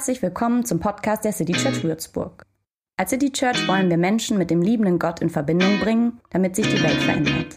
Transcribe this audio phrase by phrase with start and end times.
[0.00, 2.46] Herzlich willkommen zum Podcast der City Church Würzburg.
[2.96, 6.66] Als City Church wollen wir Menschen mit dem liebenden Gott in Verbindung bringen, damit sich
[6.66, 7.54] die Welt verändert.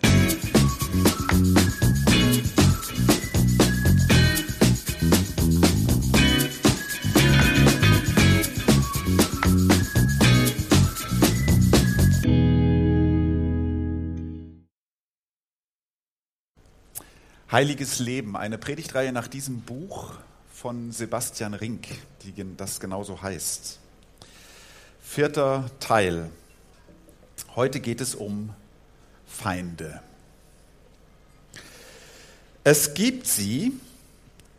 [17.49, 20.17] Heiliges Leben, eine Predigtreihe nach diesem Buch
[20.63, 21.89] von Sebastian Rink,
[22.21, 23.79] die das genauso heißt.
[25.03, 26.29] Vierter Teil.
[27.53, 28.53] Heute geht es um
[29.27, 29.99] Feinde.
[32.63, 33.73] Es gibt sie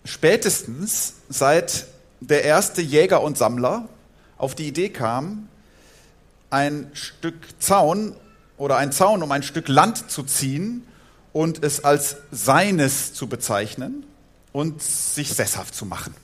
[0.05, 1.87] spätestens seit
[2.21, 3.88] der erste Jäger und Sammler
[4.37, 5.48] auf die Idee kam,
[6.51, 8.15] ein Stück Zaun
[8.59, 10.87] oder ein Zaun um ein Stück Land zu ziehen
[11.32, 14.05] und es als seines zu bezeichnen
[14.55, 16.15] und sich sesshaft zu machen.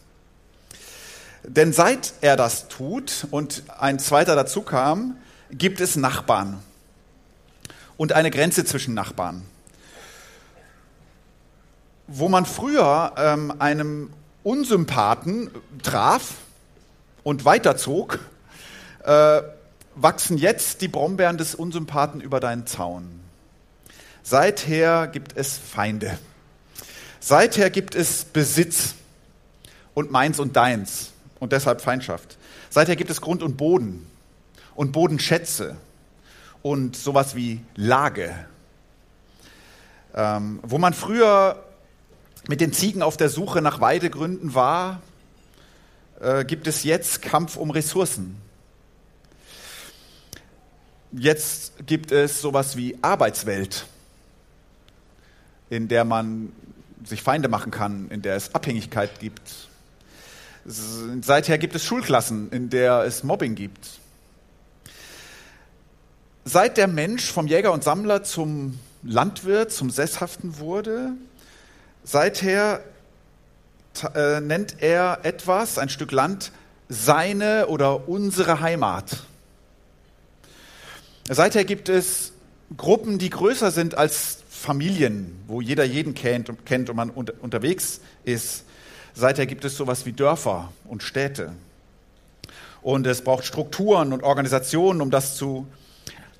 [1.42, 5.16] Denn seit er das tut und ein zweiter dazu kam,
[5.50, 6.62] gibt es Nachbarn
[7.96, 9.42] und eine Grenze zwischen Nachbarn.
[12.06, 14.10] Wo man früher ähm, einem
[14.44, 15.50] Unsympathen
[15.82, 16.34] traf
[17.24, 18.20] und weiterzog,
[19.02, 19.42] äh,
[19.96, 23.20] wachsen jetzt die Brombeeren des Unsympathen über deinen Zaun.
[24.22, 26.16] Seither gibt es Feinde.
[27.20, 28.94] Seither gibt es Besitz
[29.94, 32.38] und meins und deins und deshalb Feindschaft.
[32.70, 34.06] Seither gibt es Grund und Boden
[34.74, 35.76] und Bodenschätze
[36.62, 38.34] und sowas wie Lage.
[40.14, 41.62] Ähm, wo man früher
[42.48, 45.00] mit den Ziegen auf der Suche nach Weidegründen war,
[46.20, 48.36] äh, gibt es jetzt Kampf um Ressourcen.
[51.12, 53.86] Jetzt gibt es sowas wie Arbeitswelt
[55.70, 56.52] in der man
[57.04, 59.68] sich Feinde machen kann, in der es Abhängigkeit gibt.
[60.64, 64.00] Seither gibt es Schulklassen, in der es Mobbing gibt.
[66.44, 71.12] Seit der Mensch vom Jäger und Sammler zum Landwirt, zum Sesshaften wurde,
[72.04, 72.82] seither
[74.14, 76.52] äh, nennt er etwas, ein Stück Land,
[76.88, 79.24] seine oder unsere Heimat.
[81.28, 82.32] Seither gibt es
[82.76, 88.02] Gruppen, die größer sind als Familien, wo jeder jeden kennt, kennt und man unter, unterwegs
[88.24, 88.64] ist.
[89.14, 91.52] Seither gibt es sowas wie Dörfer und Städte.
[92.82, 95.66] Und es braucht Strukturen und Organisationen, um das zu,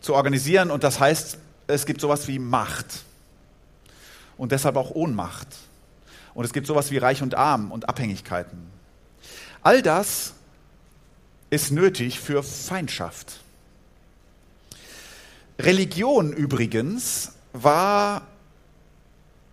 [0.03, 0.71] zu organisieren.
[0.71, 3.05] Und das heißt, es gibt sowas wie Macht.
[4.37, 5.49] Und deshalb auch Ohnmacht.
[6.35, 8.59] Und es gibt sowas wie Reich und Arm und Abhängigkeiten.
[9.63, 10.35] All das
[11.49, 13.41] ist nötig für Feindschaft.
[15.59, 18.23] Religion übrigens war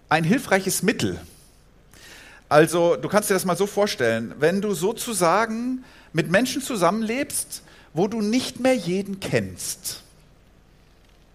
[0.09, 1.19] ein hilfreiches Mittel.
[2.49, 7.61] Also du kannst dir das mal so vorstellen, wenn du sozusagen mit Menschen zusammenlebst,
[7.93, 10.01] wo du nicht mehr jeden kennst,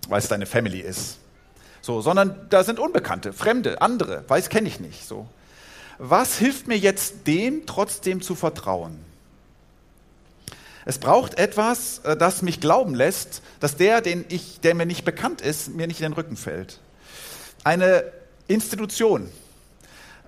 [0.09, 1.19] weil es deine Family ist,
[1.83, 5.06] so, sondern da sind Unbekannte, Fremde, andere, weiß kenne ich nicht.
[5.06, 5.27] So,
[5.99, 9.12] was hilft mir jetzt dem trotzdem zu vertrauen?
[10.84, 15.04] Es braucht etwas, äh, das mich glauben lässt, dass der, den ich, der mir nicht
[15.04, 16.81] bekannt ist, mir nicht in den Rücken fällt.
[17.65, 18.04] Eine
[18.48, 19.28] Institution,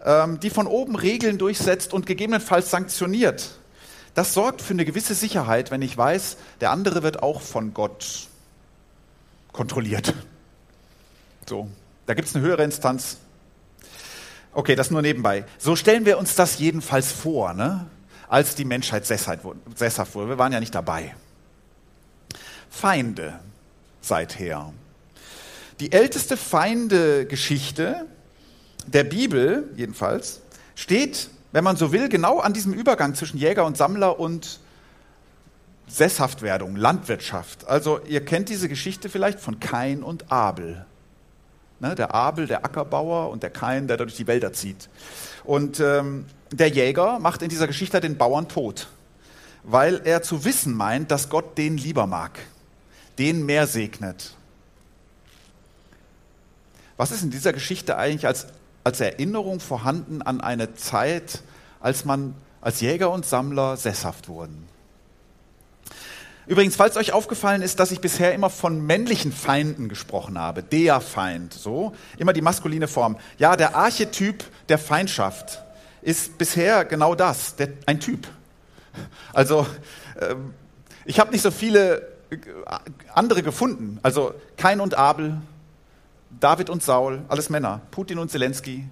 [0.05, 3.51] ähm, die von oben Regeln durchsetzt und gegebenenfalls sanktioniert.
[4.15, 8.29] Das sorgt für eine gewisse Sicherheit, wenn ich weiß, der andere wird auch von Gott
[9.53, 10.15] kontrolliert.
[11.49, 11.69] So,
[12.07, 13.19] da gibt es eine höhere Instanz.
[14.53, 15.45] Okay, das nur nebenbei.
[15.59, 17.55] So stellen wir uns das jedenfalls vor.
[17.55, 17.87] Ne?
[18.29, 19.45] Als die Menschheit sesshaft
[20.15, 20.29] wurde.
[20.29, 21.15] Wir waren ja nicht dabei.
[22.71, 23.39] Feinde
[24.01, 24.73] seither.
[25.81, 28.07] Die älteste Feindegeschichte
[28.87, 30.41] der Bibel, jedenfalls,
[30.75, 34.61] steht, wenn man so will, genau an diesem Übergang zwischen Jäger und Sammler und
[35.87, 37.67] Sesshaftwerdung, Landwirtschaft.
[37.67, 40.87] Also ihr kennt diese Geschichte vielleicht von Kain und Abel.
[41.81, 44.89] Ne, der Abel, der Ackerbauer und der Kain, der durch die Wälder zieht.
[45.43, 46.27] Und ähm,
[46.57, 48.89] der Jäger macht in dieser Geschichte den Bauern tot,
[49.63, 52.39] weil er zu wissen meint, dass Gott den lieber mag,
[53.19, 54.35] den mehr segnet.
[56.97, 58.47] Was ist in dieser Geschichte eigentlich als,
[58.85, 61.43] als Erinnerung vorhanden an eine Zeit,
[61.81, 64.69] als man als Jäger und Sammler sesshaft wurden?
[66.47, 71.01] Übrigens, falls euch aufgefallen ist, dass ich bisher immer von männlichen Feinden gesprochen habe, der
[71.01, 73.17] Feind, so, immer die maskuline Form.
[73.39, 75.64] Ja, der Archetyp der Feindschaft
[76.05, 78.29] ist bisher genau das, der, ein Typ.
[79.33, 79.67] Also
[80.21, 80.35] äh,
[81.05, 82.37] ich habe nicht so viele äh,
[83.15, 83.99] andere gefunden.
[84.03, 85.41] Also Kain und Abel,
[86.39, 87.81] David und Saul, alles Männer.
[87.91, 88.85] Putin und Zelensky,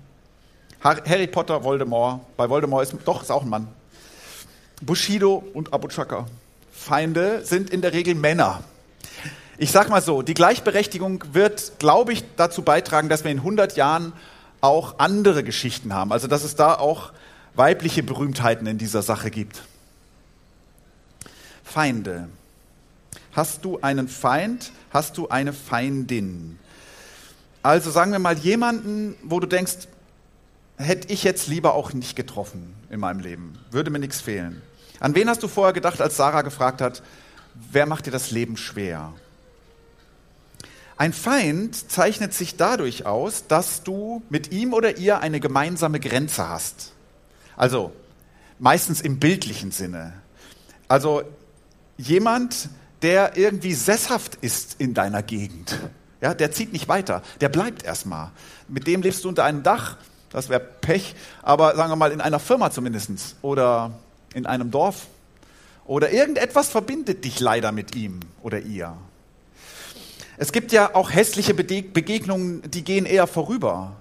[0.83, 2.21] Harry Potter, Voldemort.
[2.37, 3.69] Bei Voldemort ist doch ist auch ein Mann.
[4.81, 6.27] Bushido und Abu Chaka.
[6.73, 8.65] Feinde sind in der Regel Männer.
[9.59, 13.77] Ich sag mal so, die Gleichberechtigung wird, glaube ich, dazu beitragen, dass wir in 100
[13.77, 14.13] Jahren
[14.63, 16.13] auch andere Geschichten haben.
[16.13, 17.13] Also, dass es da auch
[17.55, 19.63] weibliche Berühmtheiten in dieser Sache gibt.
[21.63, 22.29] Feinde.
[23.33, 24.73] Hast du einen Feind?
[24.91, 26.59] Hast du eine Feindin?
[27.63, 29.89] Also sagen wir mal jemanden, wo du denkst,
[30.77, 34.61] hätte ich jetzt lieber auch nicht getroffen in meinem Leben, würde mir nichts fehlen.
[34.99, 37.03] An wen hast du vorher gedacht, als Sarah gefragt hat,
[37.71, 39.13] wer macht dir das Leben schwer?
[41.03, 46.49] Ein Feind zeichnet sich dadurch aus, dass du mit ihm oder ihr eine gemeinsame Grenze
[46.49, 46.93] hast.
[47.57, 47.91] Also
[48.61, 50.13] meistens im bildlichen Sinne.
[50.87, 51.23] Also
[51.97, 52.69] jemand,
[53.03, 55.77] der irgendwie sesshaft ist in deiner Gegend.
[56.21, 58.31] Ja, der zieht nicht weiter, der bleibt erstmal.
[58.69, 59.97] Mit dem lebst du unter einem Dach,
[60.31, 63.99] das wäre Pech, aber sagen wir mal in einer Firma zumindest oder
[64.35, 65.09] in einem Dorf.
[65.85, 68.97] Oder irgendetwas verbindet dich leider mit ihm oder ihr.
[70.43, 73.93] Es gibt ja auch hässliche Begegnungen, die gehen eher vorüber.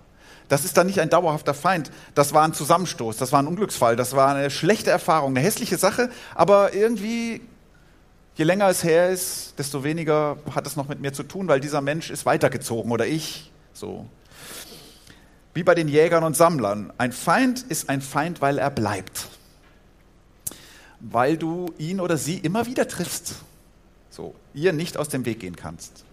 [0.50, 1.92] Das ist dann nicht ein dauerhafter Feind.
[2.16, 5.78] Das war ein Zusammenstoß, das war ein Unglücksfall, das war eine schlechte Erfahrung, eine hässliche
[5.78, 7.42] Sache, aber irgendwie,
[8.38, 11.60] je länger es her ist, desto weniger hat es noch mit mir zu tun, weil
[11.60, 13.52] dieser Mensch ist weitergezogen oder ich.
[13.74, 14.08] So.
[15.54, 16.92] Wie bei den Jägern und Sammlern.
[16.98, 19.28] Ein Feind ist ein Feind, weil er bleibt.
[21.02, 23.36] Weil du ihn oder sie immer wieder triffst.
[24.10, 26.04] So, ihr nicht aus dem Weg gehen kannst.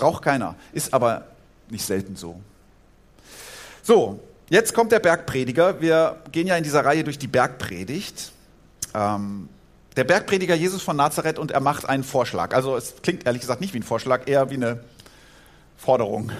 [0.00, 1.26] Braucht keiner, ist aber
[1.68, 2.40] nicht selten so.
[3.82, 4.18] So,
[4.48, 5.82] jetzt kommt der Bergprediger.
[5.82, 8.32] Wir gehen ja in dieser Reihe durch die Bergpredigt.
[8.94, 9.50] Ähm,
[9.96, 12.54] der Bergprediger Jesus von Nazareth und er macht einen Vorschlag.
[12.54, 14.82] Also es klingt ehrlich gesagt nicht wie ein Vorschlag, eher wie eine
[15.76, 16.32] Forderung.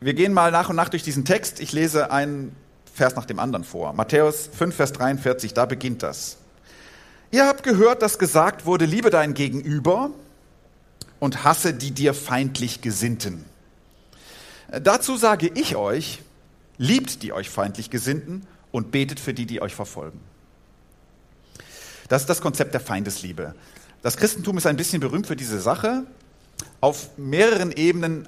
[0.00, 1.60] Wir gehen mal nach und nach durch diesen Text.
[1.60, 2.56] Ich lese einen
[2.94, 3.92] Vers nach dem anderen vor.
[3.92, 6.38] Matthäus 5, Vers 43, da beginnt das.
[7.30, 10.10] Ihr habt gehört, dass gesagt wurde, liebe dein Gegenüber
[11.20, 13.44] und hasse die dir feindlich Gesinnten.
[14.82, 16.22] Dazu sage ich euch,
[16.78, 20.20] liebt die euch feindlich Gesinnten und betet für die, die euch verfolgen.
[22.08, 23.54] Das ist das Konzept der Feindesliebe.
[24.02, 26.04] Das Christentum ist ein bisschen berühmt für diese Sache,
[26.80, 28.26] auf mehreren Ebenen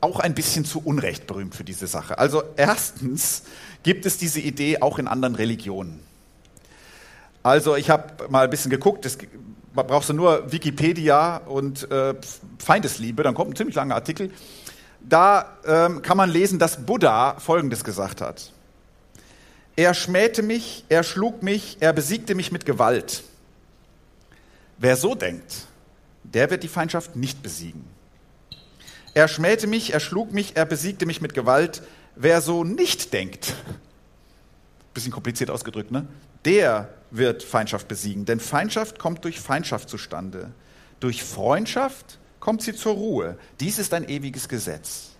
[0.00, 2.18] auch ein bisschen zu Unrecht berühmt für diese Sache.
[2.18, 3.42] Also erstens
[3.82, 6.00] gibt es diese Idee auch in anderen Religionen.
[7.42, 9.18] Also ich habe mal ein bisschen geguckt, das
[9.82, 12.14] brauchst du nur Wikipedia und äh,
[12.58, 14.32] Feindesliebe, dann kommt ein ziemlich langer Artikel.
[15.00, 18.52] Da ähm, kann man lesen, dass Buddha Folgendes gesagt hat.
[19.76, 23.22] Er schmähte mich, er schlug mich, er besiegte mich mit Gewalt.
[24.78, 25.66] Wer so denkt,
[26.22, 27.84] der wird die Feindschaft nicht besiegen.
[29.14, 31.82] Er schmähte mich, er schlug mich, er besiegte mich mit Gewalt.
[32.16, 33.54] Wer so nicht denkt,
[34.96, 36.06] bisschen kompliziert ausgedrückt, ne?
[36.44, 38.24] Der wird Feindschaft besiegen.
[38.24, 40.50] Denn Feindschaft kommt durch Feindschaft zustande.
[40.98, 43.38] Durch Freundschaft kommt sie zur Ruhe.
[43.60, 45.10] Dies ist ein ewiges Gesetz.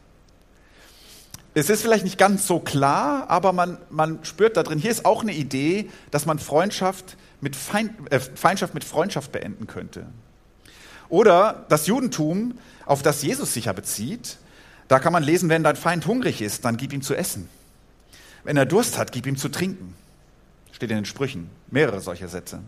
[1.55, 5.07] Es ist vielleicht nicht ganz so klar, aber man, man spürt da drin, hier ist
[5.07, 10.07] auch eine Idee, dass man Freundschaft mit Feind, äh, Feindschaft mit Freundschaft beenden könnte.
[11.09, 14.37] Oder das Judentum, auf das Jesus sich ja bezieht,
[14.89, 17.49] da kann man lesen, wenn dein Feind hungrig ist, dann gib ihm zu essen.
[18.47, 19.97] Wenn er Durst hat, gib ihm zu trinken.
[20.71, 22.61] Steht in den Sprüchen, mehrere solcher Sätze.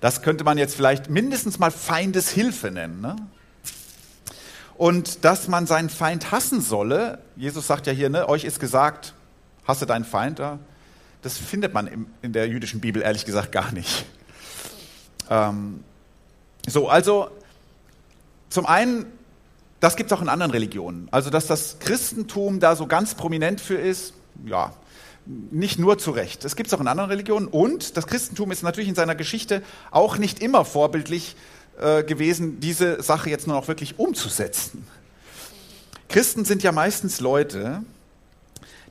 [0.00, 3.00] Das könnte man jetzt vielleicht mindestens mal Feindeshilfe nennen.
[3.00, 3.16] Ne?
[4.76, 9.12] Und dass man seinen Feind hassen solle, Jesus sagt ja hier, ne, euch ist gesagt,
[9.66, 10.40] hasse deinen Feind,
[11.22, 14.06] das findet man in der jüdischen Bibel ehrlich gesagt gar nicht.
[15.30, 15.82] Ähm,
[16.68, 17.28] so, also
[18.50, 19.06] zum einen,
[19.80, 21.08] das gibt es auch in anderen Religionen.
[21.10, 24.14] Also, dass das Christentum da so ganz prominent für ist,
[24.44, 24.72] ja,
[25.26, 26.44] nicht nur zu Recht.
[26.44, 27.48] Es gibt es auch in anderen Religionen.
[27.48, 31.36] Und das Christentum ist natürlich in seiner Geschichte auch nicht immer vorbildlich
[31.80, 34.86] äh, gewesen, diese Sache jetzt nur noch wirklich umzusetzen.
[36.08, 37.82] Christen sind ja meistens Leute,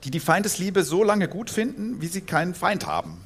[0.04, 3.26] die die Feindesliebe so lange gut finden, wie sie keinen Feind haben.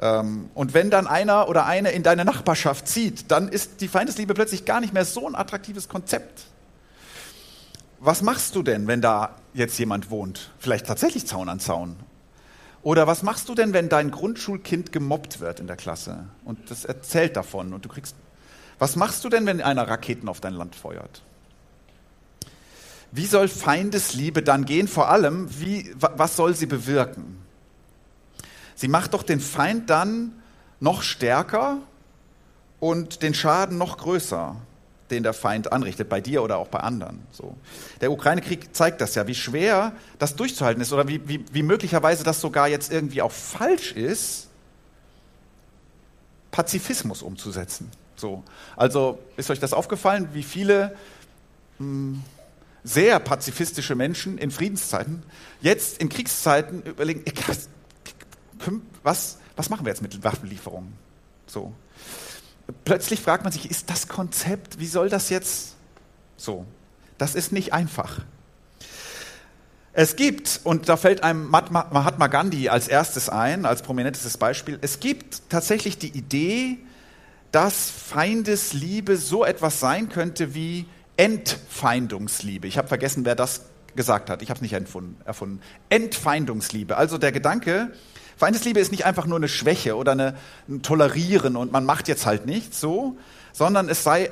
[0.00, 4.34] Ähm, und wenn dann einer oder eine in deine Nachbarschaft zieht, dann ist die Feindesliebe
[4.34, 6.44] plötzlich gar nicht mehr so ein attraktives Konzept.
[8.00, 10.52] Was machst du denn, wenn da jetzt jemand wohnt?
[10.58, 11.96] Vielleicht tatsächlich Zaun an Zaun.
[12.82, 16.84] Oder was machst du denn, wenn dein Grundschulkind gemobbt wird in der Klasse und das
[16.84, 18.14] erzählt davon und du kriegst.
[18.78, 21.22] Was machst du denn, wenn einer Raketen auf dein Land feuert?
[23.10, 24.86] Wie soll Feindesliebe dann gehen?
[24.86, 27.38] Vor allem, wie, was soll sie bewirken?
[28.76, 30.40] Sie macht doch den Feind dann
[30.78, 31.78] noch stärker
[32.78, 34.54] und den Schaden noch größer.
[35.10, 37.20] Den der Feind anrichtet, bei dir oder auch bei anderen.
[37.32, 37.56] So.
[38.00, 42.24] Der Ukraine-Krieg zeigt das ja, wie schwer das durchzuhalten ist oder wie, wie, wie möglicherweise
[42.24, 44.48] das sogar jetzt irgendwie auch falsch ist,
[46.50, 47.90] Pazifismus umzusetzen.
[48.16, 48.42] So.
[48.76, 50.96] Also ist euch das aufgefallen, wie viele
[51.78, 52.22] mh, hm,
[52.84, 55.22] sehr pazifistische Menschen in Friedenszeiten
[55.60, 57.24] jetzt in Kriegszeiten überlegen,
[59.02, 60.92] was, was machen wir jetzt mit Waffenlieferungen?
[61.46, 61.72] So.
[62.84, 65.74] Plötzlich fragt man sich, ist das Konzept, wie soll das jetzt
[66.36, 66.66] so?
[67.16, 68.20] Das ist nicht einfach.
[69.92, 75.00] Es gibt, und da fällt einem Mahatma Gandhi als erstes ein, als prominentestes Beispiel, es
[75.00, 76.78] gibt tatsächlich die Idee,
[77.50, 82.68] dass Feindesliebe so etwas sein könnte wie Entfeindungsliebe.
[82.68, 83.62] Ich habe vergessen, wer das
[83.96, 84.42] gesagt hat.
[84.42, 84.74] Ich habe es nicht
[85.24, 85.60] erfunden.
[85.88, 86.96] Entfeindungsliebe.
[86.96, 87.90] Also der Gedanke,
[88.38, 90.36] Feindesliebe ist nicht einfach nur eine Schwäche oder eine,
[90.68, 93.16] ein Tolerieren und man macht jetzt halt nichts so,
[93.52, 94.30] sondern es sei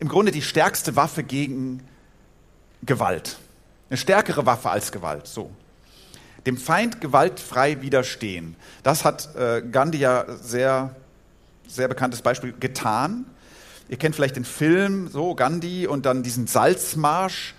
[0.00, 1.80] im Grunde die stärkste Waffe gegen
[2.82, 3.38] Gewalt.
[3.88, 5.28] Eine stärkere Waffe als Gewalt.
[5.28, 5.50] So.
[6.46, 8.56] Dem Feind gewaltfrei widerstehen.
[8.82, 10.94] Das hat äh, Gandhi ja sehr,
[11.68, 13.24] sehr bekanntes Beispiel getan.
[13.88, 17.54] Ihr kennt vielleicht den Film, so Gandhi und dann diesen Salzmarsch,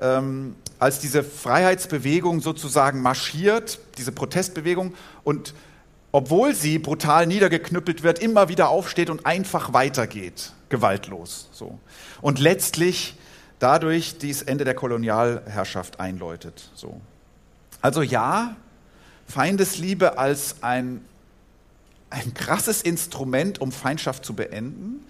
[0.00, 4.94] ähm, als diese Freiheitsbewegung sozusagen marschiert, diese Protestbewegung
[5.24, 5.54] und
[6.10, 11.48] obwohl sie brutal niedergeknüppelt wird, immer wieder aufsteht und einfach weitergeht, gewaltlos.
[11.52, 11.78] So.
[12.22, 13.16] Und letztlich
[13.58, 16.70] dadurch das Ende der Kolonialherrschaft einläutet.
[16.74, 17.00] So.
[17.82, 18.56] Also ja,
[19.26, 21.04] Feindesliebe als ein,
[22.10, 25.04] ein krasses Instrument, um Feindschaft zu beenden.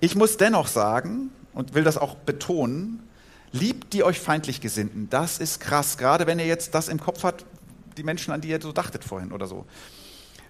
[0.00, 3.08] Ich muss dennoch sagen und will das auch betonen,
[3.52, 5.08] liebt die euch feindlich Gesinnten.
[5.10, 7.44] Das ist krass, gerade wenn ihr jetzt das im Kopf habt,
[7.96, 9.66] die Menschen, an die ihr so dachtet vorhin oder so.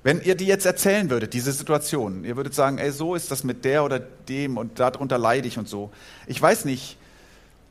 [0.04, 3.44] Wenn ihr die jetzt erzählen würdet, diese Situation, ihr würdet sagen, ey, so ist das
[3.44, 5.92] mit der oder dem und darunter leide ich und so.
[6.26, 6.96] Ich weiß nicht,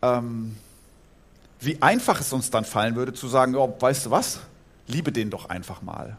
[0.01, 0.55] ähm,
[1.59, 4.39] wie einfach es uns dann fallen würde zu sagen, oh, weißt du was,
[4.88, 6.17] liebe den doch einfach mal.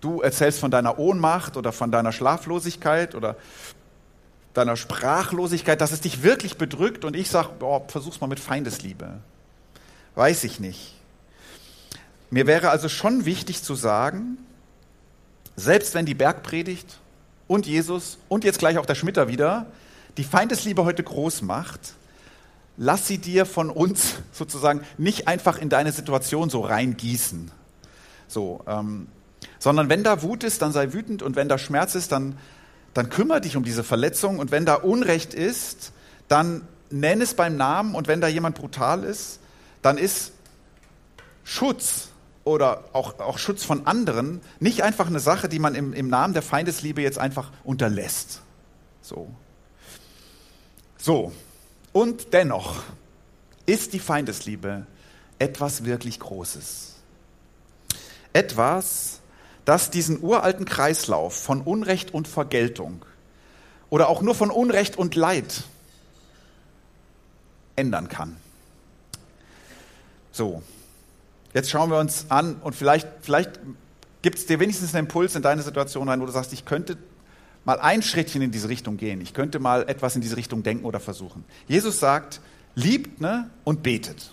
[0.00, 3.36] Du erzählst von deiner Ohnmacht oder von deiner Schlaflosigkeit oder
[4.54, 9.18] deiner Sprachlosigkeit, dass es dich wirklich bedrückt und ich sage, oh, versuch's mal mit Feindesliebe.
[10.14, 10.94] Weiß ich nicht.
[12.30, 14.38] Mir wäre also schon wichtig zu sagen,
[15.56, 16.98] selbst wenn die Bergpredigt
[17.46, 19.66] und Jesus und jetzt gleich auch der Schmitter wieder
[20.16, 21.94] die Feindesliebe heute groß macht,
[22.76, 27.50] lass sie dir von uns sozusagen nicht einfach in deine Situation so reingießen.
[28.26, 29.08] So, ähm,
[29.58, 32.36] sondern wenn da Wut ist, dann sei wütend und wenn da Schmerz ist, dann
[32.94, 35.92] dann kümmere dich um diese Verletzung und wenn da Unrecht ist,
[36.28, 39.40] dann nenn es beim Namen und wenn da jemand brutal ist,
[39.82, 40.32] dann ist
[41.44, 42.08] Schutz
[42.44, 46.34] oder auch, auch Schutz von anderen nicht einfach eine Sache, die man im, im Namen
[46.34, 48.42] der Feindesliebe jetzt einfach unterlässt.
[49.02, 49.28] So.
[50.98, 51.32] So.
[51.92, 52.82] Und dennoch
[53.66, 54.86] ist die Feindesliebe
[55.38, 56.96] etwas wirklich Großes.
[58.32, 59.19] Etwas,
[59.64, 63.04] das diesen uralten Kreislauf von Unrecht und Vergeltung
[63.88, 65.64] oder auch nur von Unrecht und Leid
[67.76, 68.36] ändern kann.
[70.32, 70.62] So,
[71.54, 73.58] jetzt schauen wir uns an und vielleicht, vielleicht
[74.22, 76.96] gibt es dir wenigstens einen Impuls in deine Situation rein, wo du sagst, ich könnte
[77.64, 80.84] mal ein Schrittchen in diese Richtung gehen, ich könnte mal etwas in diese Richtung denken
[80.84, 81.44] oder versuchen.
[81.66, 82.40] Jesus sagt,
[82.74, 84.30] liebt ne, und betet.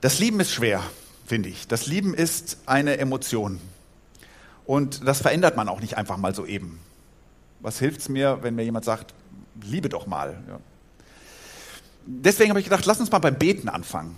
[0.00, 0.82] Das Lieben ist schwer
[1.30, 1.68] finde ich.
[1.68, 3.60] Das Lieben ist eine Emotion.
[4.66, 6.80] Und das verändert man auch nicht einfach mal so eben.
[7.60, 9.14] Was hilft es mir, wenn mir jemand sagt,
[9.62, 10.42] liebe doch mal?
[10.48, 10.58] Ja.
[12.04, 14.16] Deswegen habe ich gedacht, lass uns mal beim Beten anfangen.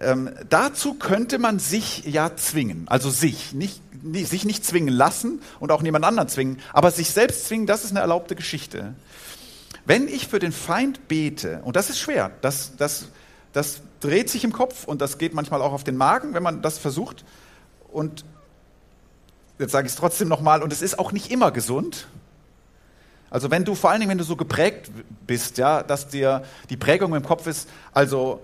[0.00, 5.40] Ähm, dazu könnte man sich ja zwingen, also sich, nicht, nicht, sich nicht zwingen lassen
[5.60, 8.94] und auch niemand anderen zwingen, aber sich selbst zwingen, das ist eine erlaubte Geschichte.
[9.84, 13.06] Wenn ich für den Feind bete, und das ist schwer, das, das,
[13.52, 16.62] das dreht sich im Kopf und das geht manchmal auch auf den Magen, wenn man
[16.62, 17.24] das versucht.
[17.88, 18.24] Und
[19.58, 22.08] jetzt sage ich es trotzdem nochmal, und es ist auch nicht immer gesund.
[23.30, 24.90] Also wenn du, vor allen Dingen, wenn du so geprägt
[25.26, 28.40] bist, ja, dass dir die Prägung im Kopf ist, also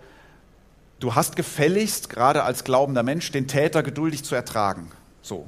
[0.99, 4.91] du hast gefälligst, gerade als glaubender Mensch, den Täter geduldig zu ertragen.
[5.21, 5.47] So.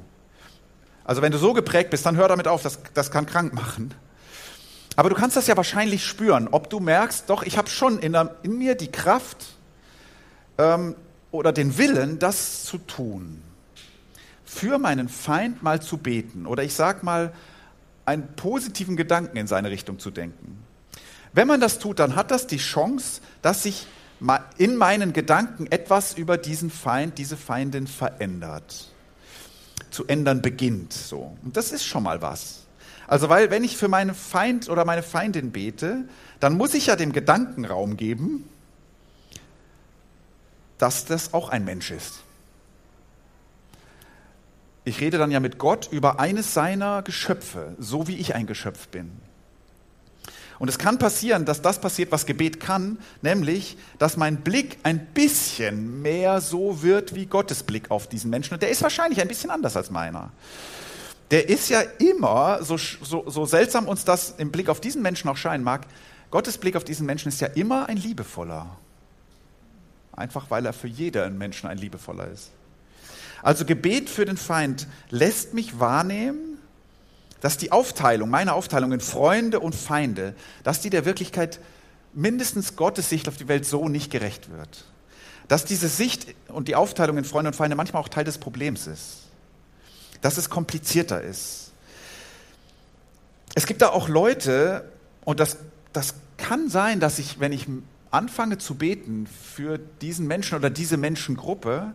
[1.03, 3.93] Also wenn du so geprägt bist, dann hör damit auf, das, das kann krank machen.
[4.95, 8.17] Aber du kannst das ja wahrscheinlich spüren, ob du merkst, doch, ich habe schon in,
[8.43, 9.54] in mir die Kraft,
[10.57, 10.95] ähm,
[11.31, 13.41] oder den Willen, das zu tun,
[14.45, 17.33] für meinen Feind mal zu beten oder ich sage mal,
[18.05, 20.63] einen positiven Gedanken in seine Richtung zu denken.
[21.33, 23.87] Wenn man das tut, dann hat das die Chance, dass sich
[24.57, 28.93] in meinen Gedanken etwas über diesen Feind, diese Feindin verändert,
[29.89, 30.93] zu ändern beginnt.
[30.93, 31.35] So.
[31.43, 32.61] Und das ist schon mal was.
[33.07, 36.05] Also, weil wenn ich für meinen Feind oder meine Feindin bete,
[36.39, 38.49] dann muss ich ja dem Gedanken Raum geben,
[40.77, 42.21] dass das auch ein Mensch ist.
[44.83, 48.87] Ich rede dann ja mit Gott über eines seiner Geschöpfe, so wie ich ein Geschöpf
[48.89, 49.11] bin.
[50.59, 55.05] Und es kann passieren, dass das passiert, was Gebet kann, nämlich, dass mein Blick ein
[55.07, 58.53] bisschen mehr so wird wie Gottes Blick auf diesen Menschen.
[58.53, 60.31] Und der ist wahrscheinlich ein bisschen anders als meiner.
[61.31, 65.29] Der ist ja immer, so, so, so seltsam uns das im Blick auf diesen Menschen
[65.29, 65.87] auch scheinen mag,
[66.31, 68.77] Gottes Blick auf diesen Menschen ist ja immer ein liebevoller.
[70.15, 72.51] Einfach weil er für jeden Menschen ein liebevoller ist.
[73.41, 76.57] Also Gebet für den Feind lässt mich wahrnehmen,
[77.41, 81.59] dass die Aufteilung, meine Aufteilung in Freunde und Feinde, dass die der Wirklichkeit
[82.13, 84.85] mindestens Gottes Sicht auf die Welt so nicht gerecht wird.
[85.47, 88.87] Dass diese Sicht und die Aufteilung in Freunde und Feinde manchmal auch Teil des Problems
[88.87, 89.23] ist.
[90.21, 91.71] Dass es komplizierter ist.
[93.53, 94.89] Es gibt da auch Leute,
[95.23, 95.57] und das,
[95.93, 97.67] das kann sein, dass ich, wenn ich
[98.15, 101.93] anfange zu beten für diesen Menschen oder diese Menschengruppe,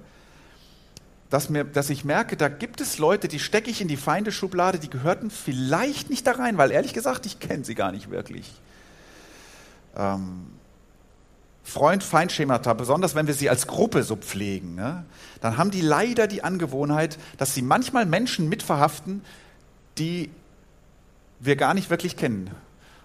[1.31, 4.79] dass, mir, dass ich merke, da gibt es Leute, die stecke ich in die Feindeschublade,
[4.79, 8.53] die gehörten vielleicht nicht da rein, weil ehrlich gesagt, ich kenne sie gar nicht wirklich.
[9.97, 10.47] Ähm,
[11.63, 15.05] Freund-Feind-Schemata, besonders wenn wir sie als Gruppe so pflegen, ne,
[15.41, 19.23] dann haben die leider die Angewohnheit, dass sie manchmal Menschen mitverhaften,
[19.99, 20.31] die
[21.39, 22.51] wir gar nicht wirklich kennen.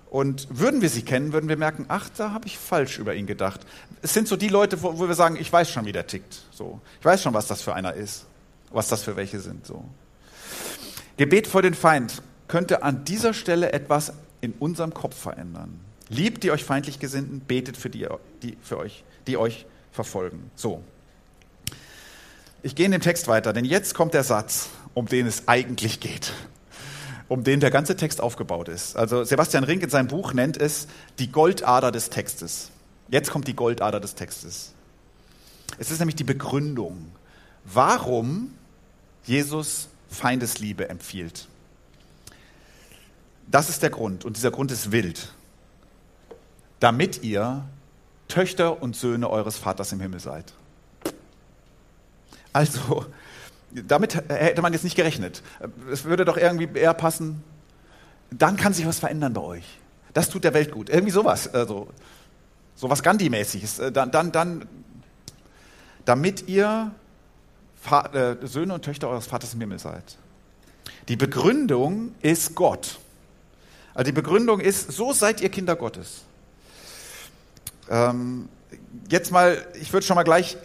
[0.09, 3.25] Und würden wir sie kennen, würden wir merken, ach, da habe ich falsch über ihn
[3.25, 3.61] gedacht.
[4.01, 6.43] Es sind so die Leute, wo, wo, wir sagen, ich weiß schon, wie der tickt.
[6.51, 8.25] So, ich weiß schon, was das für einer ist,
[8.71, 9.65] was das für welche sind.
[9.65, 9.83] So.
[11.17, 15.79] Gebet vor den Feind könnte an dieser Stelle etwas in unserem Kopf verändern.
[16.07, 18.07] Liebt die euch feindlich Gesinnten, betet für die,
[18.43, 20.51] die für euch, die euch verfolgen.
[20.55, 20.83] So.
[22.61, 25.99] Ich gehe in den Text weiter, denn jetzt kommt der Satz, um den es eigentlich
[25.99, 26.31] geht
[27.27, 28.95] um den der ganze Text aufgebaut ist.
[28.95, 30.87] Also Sebastian Rink in seinem Buch nennt es
[31.19, 32.71] die Goldader des Textes.
[33.09, 34.73] Jetzt kommt die Goldader des Textes.
[35.77, 37.11] Es ist nämlich die Begründung,
[37.63, 38.53] warum
[39.23, 41.47] Jesus Feindesliebe empfiehlt.
[43.47, 45.33] Das ist der Grund und dieser Grund ist wild.
[46.79, 47.63] Damit ihr
[48.27, 50.53] Töchter und Söhne eures Vaters im Himmel seid.
[52.53, 53.05] Also,
[53.87, 55.43] damit hätte man jetzt nicht gerechnet.
[55.91, 57.43] Es würde doch irgendwie eher passen,
[58.31, 59.79] dann kann sich was verändern bei euch.
[60.13, 60.89] Das tut der Welt gut.
[60.89, 61.53] Irgendwie sowas.
[61.53, 61.87] Also,
[62.75, 63.79] sowas Gandhi-mäßiges.
[63.79, 64.67] Äh, dann, dann, dann,
[66.05, 66.91] damit ihr
[68.13, 70.17] äh, Söhne und Töchter eures Vaters im Himmel seid.
[71.07, 72.99] Die Begründung ist Gott.
[73.93, 76.23] Also die Begründung ist, so seid ihr Kinder Gottes.
[77.89, 78.49] Ähm,
[79.09, 80.57] jetzt mal, ich würde schon mal gleich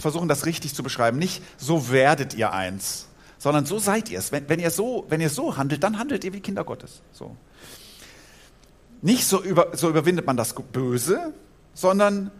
[0.00, 1.18] versuchen, das richtig zu beschreiben.
[1.18, 3.06] Nicht so werdet ihr eins,
[3.38, 4.32] sondern so seid ihr es.
[4.32, 7.02] Wenn, wenn, ihr so, wenn ihr so handelt, dann handelt ihr wie Kinder Gottes.
[7.12, 7.36] So.
[9.02, 11.32] Nicht so, über, so überwindet man das Böse,
[11.74, 12.30] sondern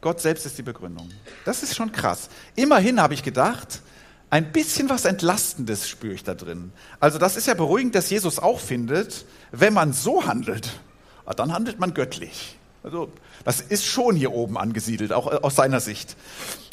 [0.00, 1.10] Gott selbst ist die Begründung.
[1.44, 2.30] Das ist schon krass.
[2.56, 3.82] Immerhin habe ich gedacht,
[4.30, 6.72] ein bisschen was Entlastendes spüre ich da drin.
[7.00, 10.80] Also das ist ja beruhigend, dass Jesus auch findet, wenn man so handelt,
[11.26, 12.56] ah, dann handelt man göttlich.
[12.82, 13.12] Also
[13.44, 16.16] das ist schon hier oben angesiedelt, auch aus seiner Sicht.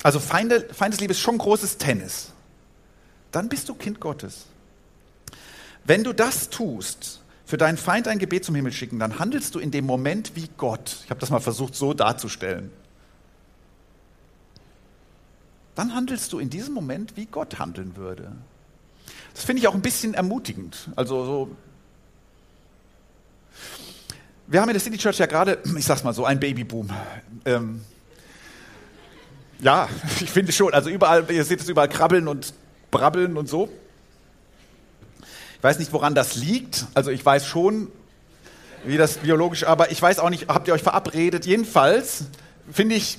[0.03, 2.31] Also Feinde, Feindesliebe ist schon großes Tennis.
[3.31, 4.45] Dann bist du Kind Gottes.
[5.83, 9.59] Wenn du das tust, für deinen Feind ein Gebet zum Himmel schicken, dann handelst du
[9.59, 10.97] in dem Moment wie Gott.
[11.05, 12.71] Ich habe das mal versucht so darzustellen.
[15.75, 18.31] Dann handelst du in diesem Moment, wie Gott handeln würde.
[19.33, 20.89] Das finde ich auch ein bisschen ermutigend.
[20.95, 21.55] Also so
[24.47, 26.89] wir haben in der City Church ja gerade, ich sag's mal so, ein Babyboom.
[27.45, 27.81] Ähm,
[29.59, 29.89] ja,
[30.21, 30.73] ich finde schon.
[30.73, 32.53] Also überall, ihr seht es überall krabbeln und
[32.89, 33.69] brabbeln und so.
[35.57, 36.85] Ich weiß nicht, woran das liegt.
[36.93, 37.91] Also ich weiß schon,
[38.85, 41.45] wie das biologisch, aber ich weiß auch nicht, habt ihr euch verabredet?
[41.45, 42.25] Jedenfalls
[42.71, 43.17] finde ich,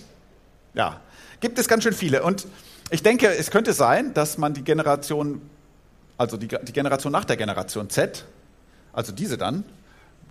[0.75, 1.01] ja,
[1.41, 2.23] gibt es ganz schön viele.
[2.23, 2.47] Und
[2.91, 5.43] ich denke, es könnte sein, dass man die Generation,
[6.17, 8.25] also die, die Generation nach der Generation Z,
[8.93, 9.64] also diese dann,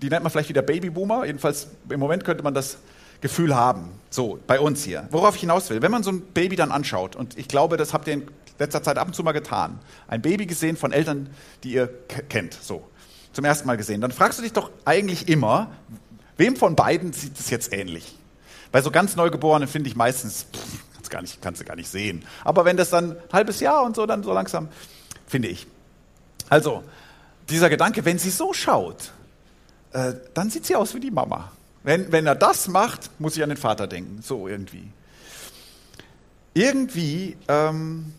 [0.02, 1.26] die nennt man vielleicht wieder Babyboomer.
[1.26, 2.78] Jedenfalls im Moment könnte man das
[3.22, 3.90] Gefühl haben.
[4.10, 5.08] So, bei uns hier.
[5.12, 5.82] Worauf ich hinaus will.
[5.82, 8.28] Wenn man so ein Baby dann anschaut, und ich glaube, das habt ihr in
[8.60, 11.30] letzter Zeit ab und zu mal getan, ein Baby gesehen von Eltern,
[11.64, 11.90] die ihr
[12.30, 12.88] kennt, so,
[13.34, 15.72] zum ersten Mal gesehen, dann fragst du dich doch eigentlich immer,
[16.38, 18.18] wem von beiden sieht es jetzt ähnlich?
[18.72, 22.26] Bei so ganz Neugeborenen finde ich meistens, pff, gar nicht, kannst du gar nicht sehen.
[22.44, 24.70] Aber wenn das dann ein halbes Jahr und so, dann so langsam,
[25.26, 25.68] finde ich.
[26.50, 26.84] Also,
[27.50, 29.12] dieser Gedanke, wenn sie so schaut,
[29.98, 31.52] äh, dann sieht sie aus wie die Mama.
[31.82, 34.22] Wenn, wenn er das macht, muss ich an den Vater denken.
[34.22, 34.88] So irgendwie.
[36.54, 38.14] Irgendwie ähm,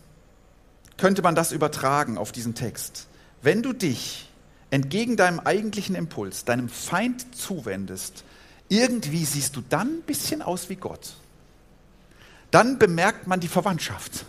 [0.97, 3.07] könnte man das übertragen auf diesen Text.
[3.41, 4.29] Wenn du dich
[4.71, 8.25] entgegen deinem eigentlichen Impuls, deinem Feind zuwendest,
[8.67, 11.13] irgendwie siehst du dann ein bisschen aus wie Gott.
[12.51, 14.25] Dann bemerkt man die Verwandtschaft.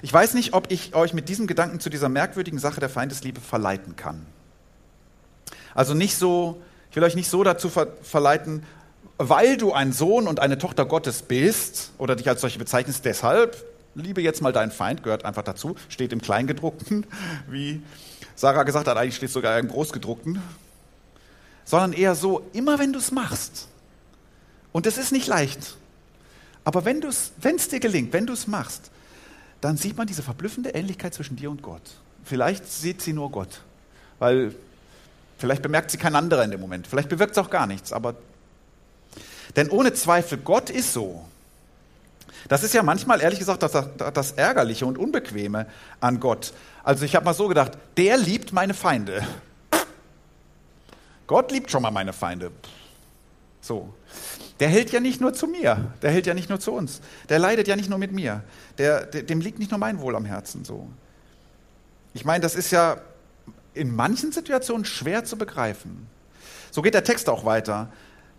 [0.00, 3.40] Ich weiß nicht, ob ich euch mit diesem Gedanken zu dieser merkwürdigen Sache der Feindesliebe
[3.40, 4.26] verleiten kann.
[5.76, 6.60] Also nicht so,
[6.90, 8.64] ich will euch nicht so dazu ver verleiten,
[9.18, 13.62] weil du ein Sohn und eine Tochter Gottes bist oder dich als solche bezeichnest, deshalb
[13.94, 17.06] liebe jetzt mal deinen Feind, gehört einfach dazu, steht im Kleingedruckten,
[17.48, 17.82] wie
[18.34, 20.40] Sarah gesagt hat, eigentlich steht sogar im Großgedruckten,
[21.64, 23.68] sondern eher so, immer wenn du es machst,
[24.72, 25.76] und es ist nicht leicht,
[26.64, 28.90] aber wenn es dir gelingt, wenn du es machst,
[29.60, 31.82] dann sieht man diese verblüffende Ähnlichkeit zwischen dir und Gott.
[32.24, 33.62] Vielleicht sieht sie nur Gott,
[34.18, 34.54] weil
[35.38, 38.14] vielleicht bemerkt sie kein anderer in dem Moment, vielleicht bewirkt es auch gar nichts, aber
[39.56, 41.24] denn ohne Zweifel, Gott ist so.
[42.48, 45.66] Das ist ja manchmal, ehrlich gesagt, das, das Ärgerliche und Unbequeme
[46.00, 46.52] an Gott.
[46.84, 49.26] Also ich habe mal so gedacht, der liebt meine Feinde.
[51.26, 52.52] Gott liebt schon mal meine Feinde.
[53.60, 53.92] So.
[54.60, 57.38] Der hält ja nicht nur zu mir, der hält ja nicht nur zu uns, der
[57.38, 58.42] leidet ja nicht nur mit mir,
[58.78, 60.64] der, dem liegt nicht nur mein Wohl am Herzen.
[60.64, 60.88] So.
[62.14, 62.96] Ich meine, das ist ja
[63.76, 66.08] in manchen Situationen schwer zu begreifen.
[66.70, 67.92] So geht der Text auch weiter.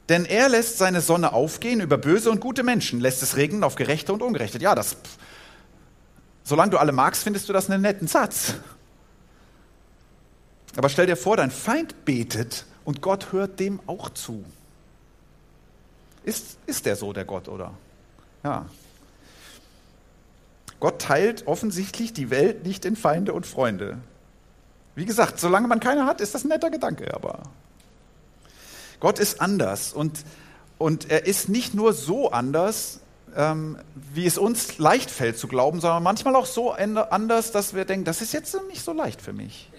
[0.10, 3.76] Denn er lässt seine Sonne aufgehen über böse und gute Menschen, lässt es regnen auf
[3.76, 4.58] Gerechte und Ungerechte.
[4.60, 4.95] Ja, das,
[6.43, 8.56] solange du alle magst, findest du das einen netten Satz.
[10.78, 14.45] Aber stell dir vor, dein Feind betet und Gott hört dem auch zu.
[16.23, 17.73] Ist, ist der so, der Gott, oder?
[18.43, 18.65] Ja.
[20.80, 23.97] Gott teilt offensichtlich die Welt nicht in Feinde und Freunde.
[24.98, 27.44] Wie gesagt, solange man keine hat, ist das ein netter Gedanke, aber
[29.00, 30.26] Gott ist anders und,
[30.80, 33.00] und er ist nicht nur so anders,
[33.36, 37.86] ähm, wie es uns leicht fällt zu glauben, sondern manchmal auch so anders, dass wir
[37.86, 39.70] denken, das ist jetzt nicht so leicht für mich.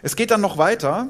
[0.00, 1.08] Es geht dann noch weiter.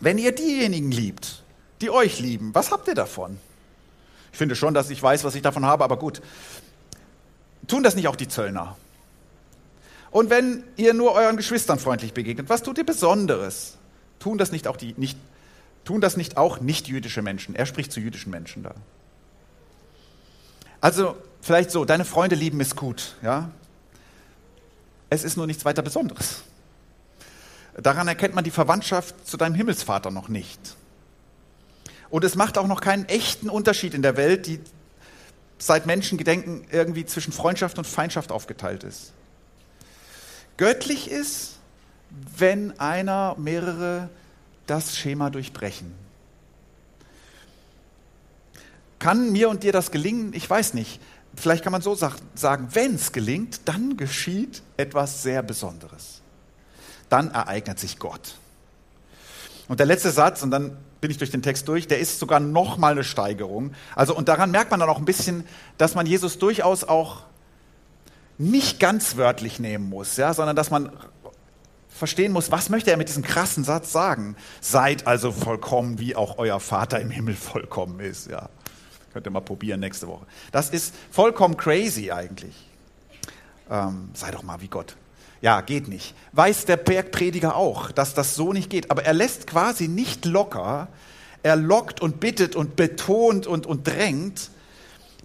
[0.00, 1.42] Wenn ihr diejenigen liebt,
[1.80, 3.38] die euch lieben, was habt ihr davon?
[4.32, 6.20] Ich finde schon, dass ich weiß, was ich davon habe, aber gut.
[7.68, 8.76] Tun das nicht auch die Zöllner?
[10.12, 13.78] Und wenn ihr nur euren Geschwistern freundlich begegnet, was tut ihr Besonderes?
[14.20, 15.18] Tun das nicht auch die, nicht
[15.84, 17.54] Tun das nicht auch nicht-jüdische Menschen?
[17.54, 18.74] Er spricht zu jüdischen Menschen da.
[20.80, 23.50] Also vielleicht so, deine Freunde lieben ist gut, ja?
[25.10, 26.42] Es ist nur nichts weiter Besonderes.
[27.74, 30.76] Daran erkennt man die Verwandtschaft zu deinem Himmelsvater noch nicht.
[32.10, 34.60] Und es macht auch noch keinen echten Unterschied in der Welt, die
[35.58, 39.12] seit Menschengedenken irgendwie zwischen Freundschaft und Feindschaft aufgeteilt ist.
[40.56, 41.56] Göttlich ist,
[42.36, 44.08] wenn einer mehrere
[44.66, 45.92] das Schema durchbrechen.
[48.98, 50.32] Kann mir und dir das gelingen?
[50.34, 51.00] Ich weiß nicht.
[51.34, 56.20] Vielleicht kann man so sagen, wenn es gelingt, dann geschieht etwas sehr Besonderes.
[57.08, 58.36] Dann ereignet sich Gott.
[59.68, 62.38] Und der letzte Satz, und dann bin ich durch den Text durch, der ist sogar
[62.38, 63.74] noch mal eine Steigerung.
[63.96, 65.44] Also, und daran merkt man dann auch ein bisschen,
[65.78, 67.22] dass man Jesus durchaus auch
[68.42, 70.90] nicht ganz wörtlich nehmen muss, ja, sondern dass man
[71.88, 74.36] verstehen muss, was möchte er mit diesem krassen Satz sagen?
[74.60, 78.28] Seid also vollkommen, wie auch euer Vater im Himmel vollkommen ist.
[78.28, 78.48] Ja,
[79.12, 80.26] könnt ihr mal probieren nächste Woche.
[80.50, 82.54] Das ist vollkommen crazy eigentlich.
[83.70, 84.96] Ähm, sei doch mal wie Gott.
[85.40, 86.14] Ja, geht nicht.
[86.32, 88.90] Weiß der Bergprediger auch, dass das so nicht geht.
[88.90, 90.88] Aber er lässt quasi nicht locker.
[91.42, 94.50] Er lockt und bittet und betont und, und drängt.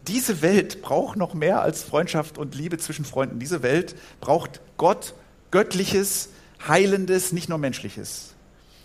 [0.08, 3.40] Diese Welt braucht noch mehr als Freundschaft und Liebe zwischen Freunden.
[3.40, 5.14] Diese Welt braucht Gott,
[5.52, 6.30] Göttliches,
[6.68, 8.34] Heilendes, nicht nur Menschliches.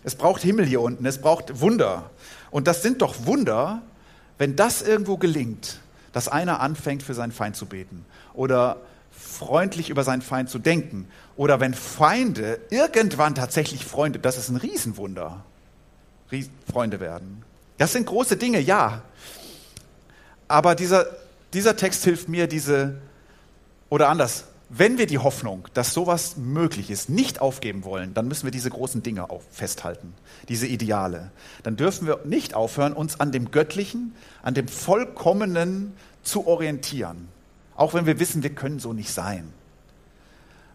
[0.04, 2.10] Es braucht Himmel hier unten, es braucht Wunder.
[2.50, 3.82] Und das sind doch Wunder,
[4.38, 5.80] wenn das irgendwo gelingt,
[6.12, 8.04] dass einer anfängt, für seinen Feind zu beten
[8.34, 8.78] oder
[9.12, 11.06] freundlich über seinen Feind zu denken
[11.36, 15.44] oder wenn Feinde irgendwann tatsächlich Freunde, das ist ein Riesenwunder,
[16.70, 17.44] Freunde werden.
[17.78, 19.02] Das sind große Dinge, ja.
[20.52, 21.06] Aber dieser,
[21.54, 22.98] dieser Text hilft mir, diese,
[23.88, 28.44] oder anders, wenn wir die Hoffnung, dass sowas möglich ist, nicht aufgeben wollen, dann müssen
[28.44, 30.12] wir diese großen Dinge festhalten,
[30.50, 31.30] diese Ideale.
[31.62, 37.28] Dann dürfen wir nicht aufhören, uns an dem Göttlichen, an dem Vollkommenen zu orientieren.
[37.74, 39.54] Auch wenn wir wissen, wir können so nicht sein.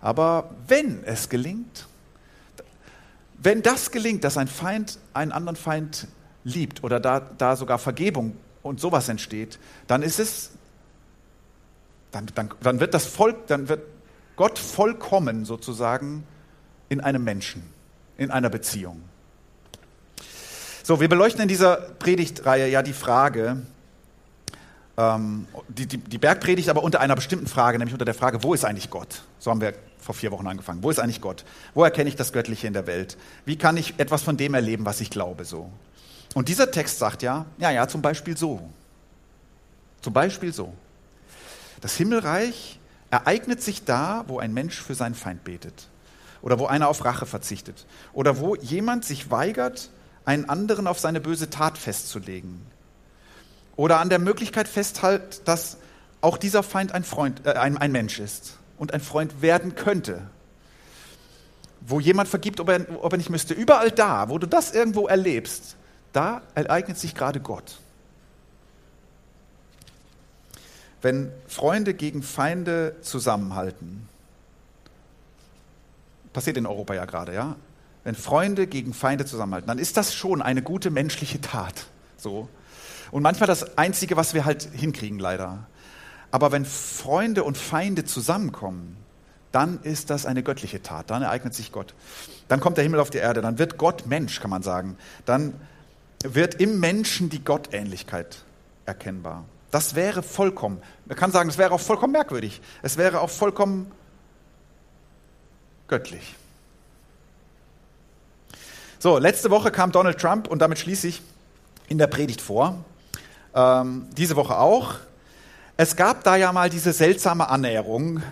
[0.02, 1.86] Aber wenn es gelingt,
[3.38, 6.08] wenn das gelingt, dass ein Feind einen anderen Feind
[6.44, 8.36] liebt oder da, da sogar Vergebung
[8.68, 10.52] und sowas entsteht, dann ist es
[12.12, 13.82] dann, dann, dann wird das Volk, dann wird
[14.36, 16.24] Gott vollkommen sozusagen
[16.90, 17.64] in einem Menschen,
[18.18, 19.02] in einer Beziehung.
[20.84, 23.62] So, wir beleuchten in dieser Predigtreihe ja die Frage,
[24.96, 28.54] ähm, die, die, die Bergpredigt aber unter einer bestimmten Frage, nämlich unter der Frage, wo
[28.54, 29.24] ist eigentlich Gott?
[29.38, 30.82] So haben wir vor vier Wochen angefangen.
[30.84, 31.44] Wo ist eigentlich Gott?
[31.74, 33.18] Wo erkenne ich das Göttliche in der Welt?
[33.44, 35.70] Wie kann ich etwas von dem erleben, was ich glaube, so?
[36.38, 38.62] Und dieser Text sagt ja, ja, ja, zum Beispiel so.
[40.04, 40.72] Zum Beispiel so.
[41.82, 45.88] Das Himmelreich ereignet sich da, wo ein Mensch für seinen Feind betet.
[46.44, 47.88] Oder wo einer auf Rache verzichtet.
[48.14, 49.90] Oder wo jemand sich weigert,
[50.26, 52.62] einen anderen auf seine böse Tat festzulegen.
[53.76, 55.78] Oder an der Möglichkeit festhält, dass
[56.22, 60.22] auch dieser Feind ein, Freund, äh, ein, ein Mensch ist und ein Freund werden könnte.
[61.82, 63.56] Wo jemand vergibt, ob er, ob er nicht müsste.
[63.56, 65.78] Überall da, wo du das irgendwo erlebst,
[66.14, 67.80] da ereignet sich gerade Gott.
[71.02, 74.10] Wenn Freunde gegen Feinde zusammenhalten,
[76.34, 77.56] passiert in Europa ja gerade, ja?
[78.04, 81.88] Wenn Freunde gegen Feinde zusammenhalten, dann ist das schon eine gute menschliche Tat.
[82.16, 82.48] So.
[83.12, 85.68] Und manchmal das Einzige, was wir halt hinkriegen, leider.
[86.32, 88.98] Aber wenn Freunde und Feinde zusammenkommen,
[89.52, 91.10] dann ist das eine göttliche Tat.
[91.10, 91.94] Dann ereignet sich Gott.
[92.48, 93.42] Dann kommt der Himmel auf die Erde.
[93.42, 94.98] Dann wird Gott Mensch, kann man sagen.
[95.26, 95.54] Dann
[96.24, 98.44] wird im Menschen die Gottähnlichkeit
[98.86, 99.46] erkennbar.
[99.72, 102.62] Das wäre vollkommen, man kann sagen, es wäre auch vollkommen merkwürdig.
[102.82, 103.92] Es wäre auch vollkommen
[105.88, 106.36] göttlich.
[109.00, 111.22] So, letzte Woche kam Donald Trump und damit schließe ich
[111.88, 112.84] in der Predigt vor.
[113.54, 114.96] Ähm, diese Woche auch.
[115.76, 118.24] Es gab da ja mal diese seltsame Annäherung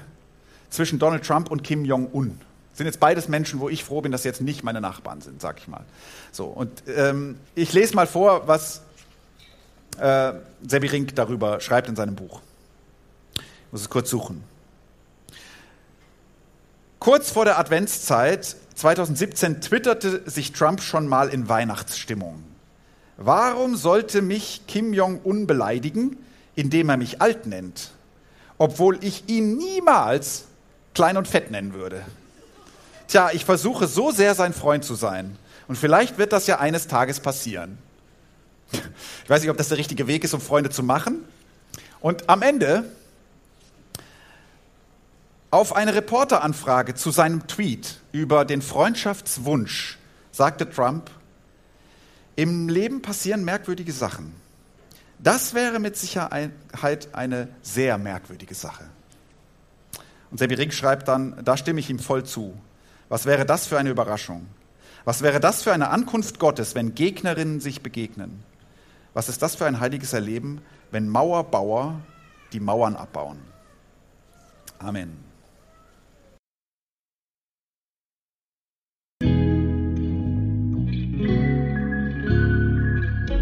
[0.70, 2.40] zwischen Donald Trump und Kim Jong-un.
[2.76, 5.42] Sind jetzt beides Menschen, wo ich froh bin, dass sie jetzt nicht meine Nachbarn sind,
[5.42, 5.86] sag ich mal.
[6.34, 8.82] So, und ähm, ich lese mal vor, was
[9.98, 10.34] äh,
[10.68, 12.42] Sebi Rink darüber schreibt in seinem Buch.
[13.38, 14.44] Ich muss es kurz suchen.
[17.00, 22.44] Kurz vor der Adventszeit 2017 twitterte sich Trump schon mal in Weihnachtsstimmung.
[23.16, 26.18] Warum sollte mich Kim Jong-un beleidigen,
[26.56, 27.92] indem er mich alt nennt,
[28.58, 30.46] obwohl ich ihn niemals
[30.94, 32.04] klein und fett nennen würde?
[33.08, 35.38] Tja, ich versuche so sehr sein Freund zu sein.
[35.68, 37.78] Und vielleicht wird das ja eines Tages passieren.
[38.72, 41.24] Ich weiß nicht, ob das der richtige Weg ist, um Freunde zu machen.
[42.02, 42.86] Und am Ende,
[45.52, 49.98] auf eine Reporteranfrage zu seinem Tweet über den Freundschaftswunsch,
[50.32, 51.10] sagte Trump,
[52.36, 54.34] im Leben passieren merkwürdige Sachen.
[55.20, 56.52] Das wäre mit Sicherheit
[57.14, 58.84] eine sehr merkwürdige Sache.
[60.30, 62.54] Und Sebi Rink schreibt dann, da stimme ich ihm voll zu.
[63.08, 64.48] Was wäre das für eine Überraschung?
[65.04, 68.44] Was wäre das für eine Ankunft Gottes, wenn Gegnerinnen sich begegnen?
[69.14, 72.02] Was ist das für ein heiliges Erleben, wenn Mauerbauer
[72.52, 73.38] die Mauern abbauen?
[74.80, 75.24] Amen.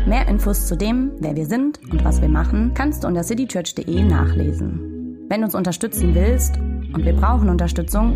[0.06, 4.04] Mehr Infos zu dem, wer wir sind und was wir machen, kannst du unter citychurch.de
[4.04, 5.26] nachlesen.
[5.30, 8.16] Wenn du uns unterstützen willst, und wir brauchen Unterstützung,